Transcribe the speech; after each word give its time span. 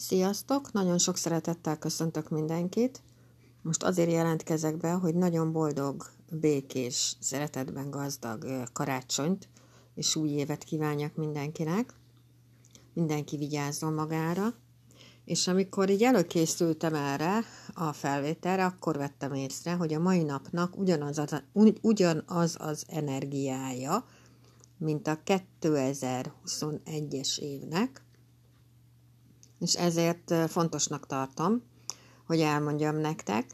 Sziasztok! 0.00 0.72
Nagyon 0.72 0.98
sok 0.98 1.16
szeretettel 1.16 1.78
köszöntök 1.78 2.28
mindenkit. 2.28 3.02
Most 3.62 3.82
azért 3.82 4.10
jelentkezek 4.10 4.76
be, 4.76 4.92
hogy 4.92 5.14
nagyon 5.14 5.52
boldog, 5.52 6.06
békés, 6.30 7.16
szeretetben 7.18 7.90
gazdag 7.90 8.46
karácsonyt 8.72 9.48
és 9.94 10.16
új 10.16 10.28
évet 10.28 10.64
kívánjak 10.64 11.14
mindenkinek. 11.14 11.94
Mindenki 12.92 13.36
vigyázzon 13.36 13.92
magára. 13.92 14.54
És 15.24 15.46
amikor 15.46 15.90
így 15.90 16.02
előkészültem 16.02 16.94
erre 16.94 17.44
a 17.74 17.92
felvételre, 17.92 18.64
akkor 18.64 18.96
vettem 18.96 19.34
észre, 19.34 19.72
hogy 19.72 19.94
a 19.94 20.00
mai 20.00 20.22
napnak 20.22 20.78
ugyanaz 20.78 21.18
az, 21.18 21.42
ugyanaz 21.82 22.56
az 22.58 22.84
energiája, 22.88 24.04
mint 24.78 25.06
a 25.06 25.18
2021-es 25.60 27.38
évnek, 27.38 28.04
és 29.60 29.74
ezért 29.74 30.34
fontosnak 30.50 31.06
tartom, 31.06 31.62
hogy 32.26 32.40
elmondjam 32.40 32.96
nektek, 32.96 33.50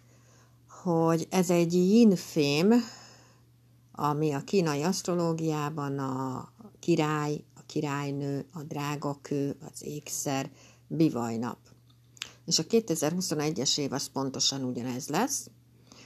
hogy 0.83 1.27
ez 1.31 1.51
egy 1.51 1.73
yin-fém, 1.73 2.75
ami 3.93 4.33
a 4.33 4.45
kínai 4.45 4.83
asztrológiában 4.83 5.99
a 5.99 6.49
király, 6.81 7.45
a 7.55 7.61
királynő, 7.67 8.47
a 8.53 8.63
drágakő, 8.63 9.57
az 9.73 9.83
ékszer, 9.83 10.51
bivajnap. 10.89 11.59
És 12.45 12.59
a 12.59 12.63
2021-es 12.63 13.79
év 13.79 13.93
az 13.93 14.07
pontosan 14.07 14.63
ugyanez 14.65 15.09
lesz. 15.09 15.51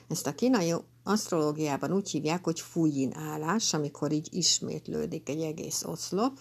Ezt 0.08 0.27
a 0.27 0.34
kínai 0.34 0.74
asztrológiában 1.02 1.92
úgy 1.92 2.10
hívják, 2.10 2.44
hogy 2.44 2.60
fújin 2.60 3.14
állás, 3.16 3.74
amikor 3.74 4.12
így 4.12 4.28
ismétlődik 4.30 5.28
egy 5.28 5.41
egész 5.42 5.84
oszlop. 5.84 6.38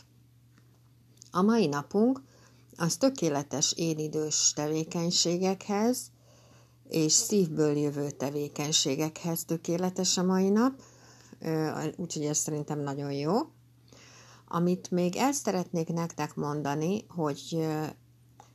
A 1.31 1.41
mai 1.41 1.67
napunk 1.67 2.21
az 2.79 2.97
tökéletes 2.97 3.73
énidős 3.77 4.53
tevékenységekhez 4.55 6.11
és 6.89 7.11
szívből 7.11 7.77
jövő 7.77 8.09
tevékenységekhez 8.09 9.45
tökéletes 9.45 10.17
a 10.17 10.23
mai 10.23 10.49
nap, 10.49 10.81
úgyhogy 11.95 12.23
ez 12.25 12.37
szerintem 12.37 12.79
nagyon 12.79 13.11
jó. 13.11 13.35
Amit 14.47 14.91
még 14.91 15.15
el 15.15 15.31
szeretnék 15.31 15.87
nektek 15.87 16.35
mondani, 16.35 17.05
hogy 17.07 17.67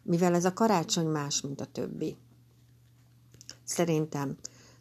mivel 0.03 0.35
ez 0.35 0.45
a 0.45 0.53
karácsony 0.53 1.07
más, 1.07 1.41
mint 1.41 1.61
a 1.61 1.67
többi, 1.67 2.17
szerintem 3.65 4.37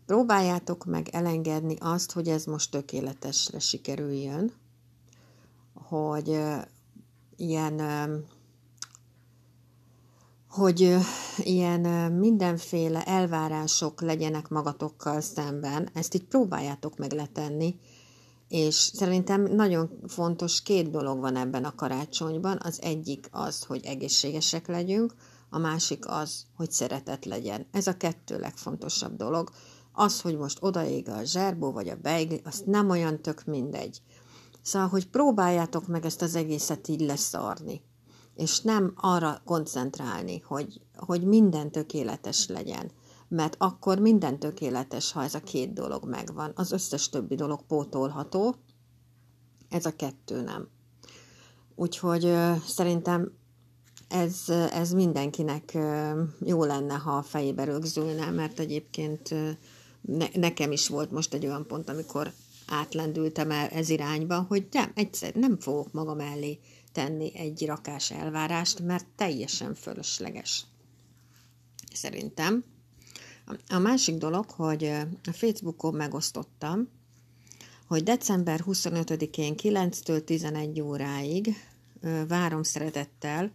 próbáljátok 0.06 0.86
meg 0.86 1.10
elengedni 1.12 1.76
azt, 1.80 2.12
hogy 2.12 2.28
ez 2.28 2.46
most 2.46 2.72
tökéletesre 2.72 3.60
sikerüljön, 3.60 4.54
hogy 5.74 6.40
ilyen 7.36 7.82
hogy 10.54 10.96
ilyen 11.38 12.12
mindenféle 12.12 13.04
elvárások 13.04 14.02
legyenek 14.02 14.50
magatokkal 14.50 15.22
szemben, 15.22 15.90
ezt 15.94 16.14
így 16.14 16.24
próbáljátok 16.24 16.98
meg 16.98 17.12
letenni, 17.12 17.80
és 18.48 18.76
szerintem 18.76 19.44
nagyon 19.44 20.00
fontos 20.08 20.62
két 20.62 20.90
dolog 20.90 21.20
van 21.20 21.36
ebben 21.36 21.64
a 21.64 21.76
karácsonyban. 21.76 22.60
Az 22.64 22.82
egyik 22.82 23.28
az, 23.32 23.64
hogy 23.64 23.86
egészségesek 23.86 24.68
legyünk, 24.68 25.14
a 25.50 25.58
másik 25.58 26.08
az, 26.08 26.46
hogy 26.56 26.72
szeretet 26.72 27.26
legyen. 27.26 27.68
Ez 27.72 27.88
a 27.88 27.98
kettő 27.98 28.40
legfontosabb 28.40 29.16
dolog. 29.16 29.50
Az, 29.92 30.22
hogy 30.22 30.38
most 30.38 30.58
odaég 30.62 31.10
a 31.10 31.24
zserbó 31.24 31.72
vagy 31.72 31.90
a 31.90 31.96
beigli, 31.96 32.42
azt 32.44 32.66
nem 32.66 32.90
olyan 32.90 33.22
tök 33.22 33.44
mindegy. 33.46 34.02
Szóval, 34.62 34.88
hogy 34.88 35.08
próbáljátok 35.08 35.88
meg 35.88 36.06
ezt 36.06 36.22
az 36.22 36.36
egészet 36.36 36.88
így 36.88 37.02
leszarni 37.02 37.82
és 38.36 38.62
nem 38.62 38.94
arra 38.96 39.42
koncentrálni, 39.46 40.40
hogy, 40.40 40.82
hogy 40.96 41.24
minden 41.24 41.72
tökéletes 41.72 42.48
legyen, 42.48 42.92
mert 43.28 43.56
akkor 43.58 44.00
minden 44.00 44.40
tökéletes, 44.40 45.12
ha 45.12 45.24
ez 45.24 45.34
a 45.34 45.40
két 45.40 45.74
dolog 45.74 46.06
megvan. 46.06 46.52
Az 46.56 46.72
összes 46.72 47.10
többi 47.10 47.36
dolog 47.36 47.66
pótolható, 47.68 48.56
ez 49.70 49.86
a 49.86 49.96
kettő 49.96 50.42
nem. 50.42 50.68
Úgyhogy 51.76 52.26
ö, 52.26 52.54
szerintem 52.66 53.32
ez, 54.08 54.50
ez 54.72 54.92
mindenkinek 54.92 55.72
ö, 55.74 56.22
jó 56.40 56.64
lenne, 56.64 56.94
ha 56.94 57.12
a 57.12 57.22
fejébe 57.22 57.64
rögzülne, 57.64 58.30
mert 58.30 58.60
egyébként 58.60 59.32
ö, 59.32 59.50
ne, 60.02 60.26
nekem 60.34 60.72
is 60.72 60.88
volt 60.88 61.12
most 61.12 61.34
egy 61.34 61.46
olyan 61.46 61.68
pont, 61.68 61.90
amikor 61.90 62.32
átlendültem 62.68 63.52
el 63.52 63.68
ez 63.68 63.90
irányba, 63.90 64.46
hogy 64.48 64.68
nem, 64.72 64.92
egyszer 64.96 65.34
nem 65.36 65.60
fogok 65.60 65.92
magam 65.92 66.20
elé 66.20 66.60
tenni 66.92 67.32
egy 67.36 67.66
rakás 67.66 68.12
elvárást, 68.12 68.80
mert 68.80 69.06
teljesen 69.16 69.76
fölösleges. 69.76 70.66
Szerintem. 71.94 72.64
A 73.70 73.78
másik 73.78 74.16
dolog, 74.16 74.50
hogy 74.50 74.84
a 75.24 75.32
Facebookon 75.32 75.94
megosztottam, 75.94 76.90
hogy 77.88 78.04
december 78.04 78.64
25-én 78.68 79.54
9-től 79.58 80.24
11 80.24 80.82
óráig 80.82 81.56
várom 82.28 82.64
szeretettel 82.64 83.52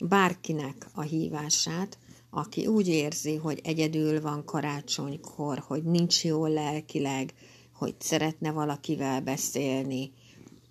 bárkinek 0.00 0.86
a 0.92 1.00
hívását, 1.00 1.98
aki 2.30 2.66
úgy 2.66 2.88
érzi, 2.88 3.36
hogy 3.36 3.60
egyedül 3.64 4.20
van 4.20 4.44
karácsonykor, 4.44 5.58
hogy 5.58 5.82
nincs 5.82 6.24
jól 6.24 6.50
lelkileg, 6.50 7.34
hogy 7.78 7.94
szeretne 7.98 8.50
valakivel 8.50 9.20
beszélni, 9.20 10.12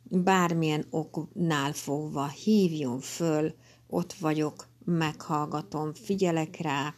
bármilyen 0.03 0.85
oknál 0.90 1.73
fogva 1.73 2.28
hívjon 2.28 3.00
föl, 3.00 3.53
ott 3.88 4.13
vagyok, 4.13 4.68
meghallgatom, 4.85 5.94
figyelek 5.94 6.57
rá. 6.62 6.94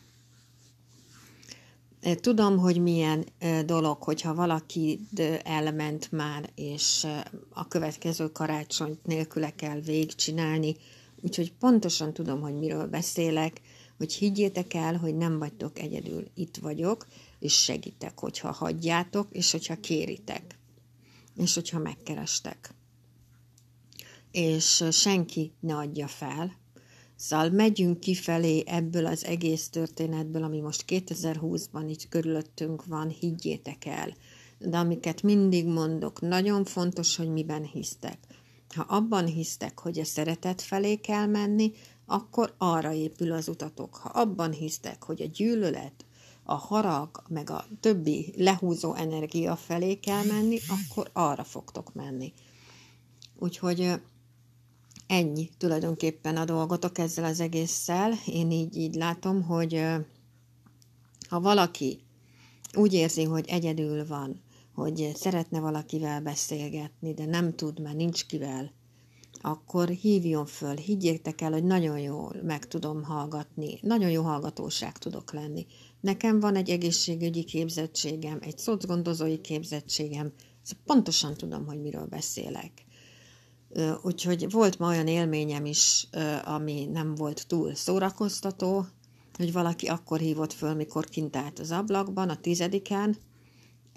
Tudom, 2.21 2.57
hogy 2.57 2.81
milyen 2.81 3.25
dolog, 3.65 4.03
hogyha 4.03 4.33
valaki 4.33 4.99
elment 5.43 6.11
már, 6.11 6.49
és 6.55 7.07
a 7.49 7.67
következő 7.67 8.31
karácsonyt 8.31 9.05
nélküle 9.05 9.49
kell 9.55 9.79
végigcsinálni, 9.79 10.75
úgyhogy 11.21 11.53
pontosan 11.53 12.13
tudom, 12.13 12.41
hogy 12.41 12.53
miről 12.53 12.87
beszélek, 12.87 13.61
hogy 13.99 14.13
higgyétek 14.13 14.73
el, 14.73 14.97
hogy 14.97 15.15
nem 15.15 15.39
vagytok 15.39 15.79
egyedül, 15.79 16.27
itt 16.33 16.57
vagyok, 16.57 17.07
és 17.39 17.53
segítek, 17.53 18.19
hogyha 18.19 18.51
hagyjátok, 18.51 19.27
és 19.31 19.51
hogyha 19.51 19.79
kéritek, 19.79 20.57
és 21.35 21.53
hogyha 21.53 21.79
megkerestek 21.79 22.73
és 24.31 24.83
senki 24.91 25.53
ne 25.59 25.75
adja 25.75 26.07
fel. 26.07 26.57
Szóval 27.15 27.49
megyünk 27.49 27.99
kifelé 27.99 28.63
ebből 28.65 29.05
az 29.05 29.25
egész 29.25 29.69
történetből, 29.69 30.43
ami 30.43 30.59
most 30.59 30.83
2020-ban 30.87 31.85
itt 31.87 32.09
körülöttünk 32.09 32.85
van, 32.85 33.09
higgyétek 33.09 33.85
el. 33.85 34.15
De 34.57 34.77
amiket 34.77 35.21
mindig 35.21 35.65
mondok, 35.65 36.21
nagyon 36.21 36.65
fontos, 36.65 37.15
hogy 37.15 37.29
miben 37.29 37.63
hisztek. 37.63 38.17
Ha 38.75 38.81
abban 38.81 39.25
hisztek, 39.25 39.79
hogy 39.79 39.99
a 39.99 40.05
szeretet 40.05 40.61
felé 40.61 40.95
kell 40.95 41.25
menni, 41.25 41.71
akkor 42.09 42.53
arra 42.57 42.93
épül 42.93 43.31
az 43.31 43.47
utatok. 43.47 43.95
Ha 43.95 44.09
abban 44.09 44.51
hisztek, 44.51 45.03
hogy 45.03 45.21
a 45.21 45.25
gyűlölet, 45.25 46.05
a 46.43 46.53
harag, 46.53 47.23
meg 47.27 47.49
a 47.49 47.65
többi 47.79 48.33
lehúzó 48.37 48.93
energia 48.93 49.55
felé 49.55 49.95
kell 49.95 50.23
menni, 50.23 50.59
akkor 50.67 51.09
arra 51.13 51.43
fogtok 51.43 51.93
menni. 51.93 52.33
Úgyhogy 53.35 54.01
ennyi 55.07 55.49
tulajdonképpen 55.57 56.37
a 56.37 56.45
dolgotok 56.45 56.97
ezzel 56.97 57.25
az 57.25 57.39
egésszel. 57.39 58.13
Én 58.25 58.51
így, 58.51 58.77
így 58.77 58.95
látom, 58.95 59.43
hogy 59.43 59.85
ha 61.29 61.39
valaki 61.39 62.03
úgy 62.73 62.93
érzi, 62.93 63.23
hogy 63.23 63.45
egyedül 63.47 64.07
van, 64.07 64.41
hogy 64.73 65.11
szeretne 65.15 65.59
valakivel 65.59 66.21
beszélgetni, 66.21 67.13
de 67.13 67.25
nem 67.25 67.55
tud, 67.55 67.79
mert 67.79 67.95
nincs 67.95 68.25
kivel, 68.25 68.71
akkor 69.41 69.87
hívjon 69.87 70.45
föl, 70.45 70.75
higgyétek 70.75 71.41
el, 71.41 71.51
hogy 71.51 71.63
nagyon 71.63 71.99
jól 71.99 72.35
meg 72.43 72.67
tudom 72.67 73.03
hallgatni, 73.03 73.79
nagyon 73.81 74.09
jó 74.09 74.23
hallgatóság 74.23 74.97
tudok 74.97 75.33
lenni. 75.33 75.65
Nekem 76.01 76.39
van 76.39 76.55
egy 76.55 76.69
egészségügyi 76.69 77.43
képzettségem, 77.43 78.37
egy 78.41 78.57
szocgondozói 78.57 79.41
képzettségem, 79.41 80.33
szóval 80.61 80.83
pontosan 80.85 81.33
tudom, 81.33 81.65
hogy 81.65 81.81
miről 81.81 82.05
beszélek. 82.05 82.71
Úgyhogy 84.01 84.51
volt 84.51 84.79
ma 84.79 84.87
olyan 84.87 85.07
élményem 85.07 85.65
is, 85.65 86.07
ami 86.43 86.85
nem 86.85 87.15
volt 87.15 87.47
túl 87.47 87.75
szórakoztató, 87.75 88.85
hogy 89.33 89.51
valaki 89.51 89.87
akkor 89.87 90.19
hívott 90.19 90.53
föl, 90.53 90.73
mikor 90.73 91.05
kint 91.05 91.35
állt 91.35 91.59
az 91.59 91.71
ablakban, 91.71 92.29
a 92.29 92.39
tizediken, 92.39 93.17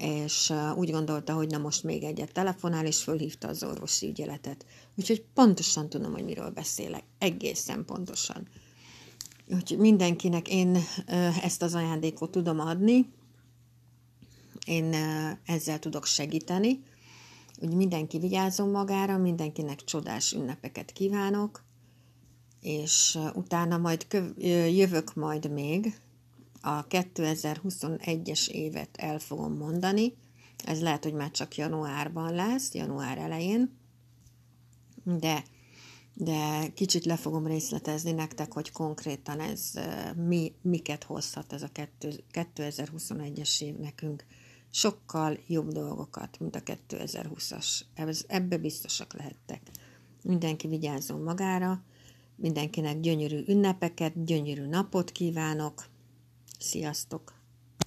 és 0.02 0.52
úgy 0.76 0.90
gondolta, 0.90 1.34
hogy 1.34 1.48
na 1.50 1.58
most 1.58 1.82
még 1.84 2.02
egyet 2.02 2.32
telefonál, 2.32 2.86
és 2.86 3.02
fölhívta 3.02 3.48
az 3.48 3.62
orvosi 3.62 4.06
ügyeletet. 4.08 4.66
Úgyhogy 4.96 5.24
pontosan 5.34 5.88
tudom, 5.88 6.12
hogy 6.12 6.24
miről 6.24 6.50
beszélek. 6.50 7.04
Egészen 7.18 7.84
pontosan. 7.84 8.48
Úgyhogy 9.46 9.78
mindenkinek 9.78 10.48
én 10.48 10.78
ezt 11.42 11.62
az 11.62 11.74
ajándékot 11.74 12.30
tudom 12.30 12.60
adni, 12.60 13.06
én 14.66 14.94
ezzel 15.46 15.78
tudok 15.78 16.06
segíteni, 16.06 16.82
hogy 17.58 17.74
mindenki 17.74 18.18
vigyázzon 18.18 18.68
magára, 18.68 19.18
mindenkinek 19.18 19.84
csodás 19.84 20.32
ünnepeket 20.32 20.92
kívánok, 20.92 21.64
és 22.60 23.18
utána 23.34 23.78
majd 23.78 24.06
köv- 24.06 24.42
jövök 24.76 25.14
majd 25.14 25.50
még, 25.50 26.00
a 26.62 26.86
2021-es 26.86 28.48
évet 28.48 28.96
el 28.96 29.18
fogom 29.18 29.56
mondani, 29.56 30.14
ez 30.64 30.80
lehet, 30.80 31.04
hogy 31.04 31.12
már 31.14 31.30
csak 31.30 31.56
januárban 31.56 32.34
lesz, 32.34 32.74
január 32.74 33.18
elején, 33.18 33.78
de, 35.04 35.44
de 36.14 36.68
kicsit 36.74 37.04
le 37.04 37.16
fogom 37.16 37.46
részletezni 37.46 38.12
nektek, 38.12 38.52
hogy 38.52 38.72
konkrétan 38.72 39.40
ez 39.40 39.72
mi, 40.16 40.52
miket 40.62 41.04
hozhat 41.04 41.52
ez 41.52 41.62
a 41.62 41.70
2021-es 42.32 43.62
év 43.62 43.76
nekünk. 43.76 44.24
Sokkal 44.70 45.38
jobb 45.46 45.68
dolgokat, 45.68 46.38
mint 46.38 46.56
a 46.56 46.62
2020-as. 46.62 47.80
Ebbe 48.26 48.56
biztosak 48.56 49.14
lehettek. 49.14 49.62
Mindenki 50.22 50.68
vigyázzon 50.68 51.20
magára, 51.20 51.84
mindenkinek 52.36 53.00
gyönyörű 53.00 53.42
ünnepeket, 53.46 54.24
gyönyörű 54.24 54.66
napot 54.66 55.10
kívánok. 55.10 55.90
Sziasztok! 56.62 57.41